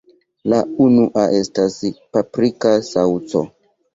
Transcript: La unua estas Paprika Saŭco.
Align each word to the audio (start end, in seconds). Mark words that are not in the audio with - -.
La 0.53 0.61
unua 0.85 1.25
estas 1.41 1.77
Paprika 2.17 2.71
Saŭco. 2.89 3.45